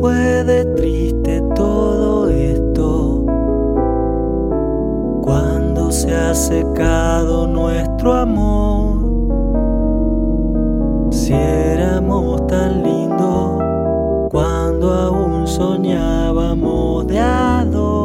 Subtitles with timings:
[0.00, 3.24] fue de triste todo esto?
[5.22, 8.98] Cuando se ha secado nuestro amor.
[11.10, 13.62] Si éramos tan lindos
[14.30, 17.98] cuando aún soñábamos de.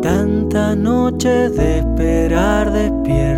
[0.00, 3.33] Tanta noche de esperar despierto.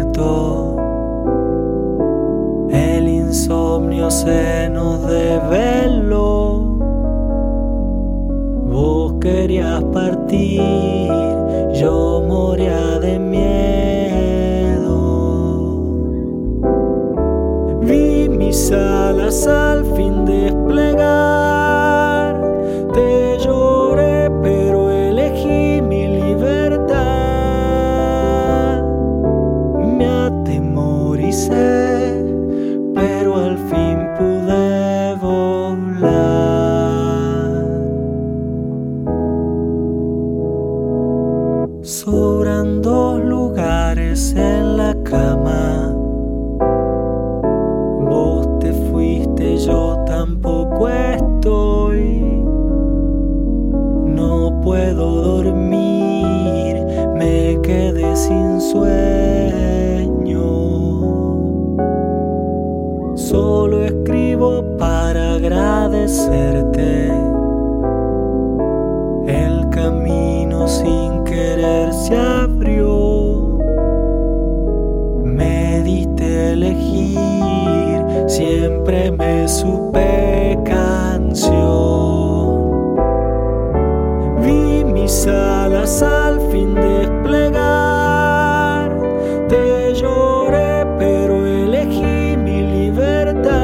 [3.27, 6.77] Insomnio se nos develó.
[8.71, 10.61] Vos querías partir,
[11.75, 13.47] yo moría de miedo.
[17.83, 21.57] Vi mis alas al fin desplegar.
[22.93, 26.97] Te lloré, pero elegí mi libertad.
[29.97, 31.96] Me atemoricé,
[44.17, 45.95] en la cama.
[48.09, 52.23] Vos te fuiste, yo tampoco estoy.
[54.07, 56.83] No puedo dormir,
[57.15, 58.87] me quedé sin sueño.
[63.17, 67.06] Solo escribo para agradecerte.
[78.87, 81.57] Siempre me supe canción.
[84.43, 87.57] Vi mis alas al fin desplegar.
[89.49, 93.57] Te lloré, pero elegí mi libertad.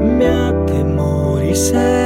[0.00, 1.99] Me atemoricé,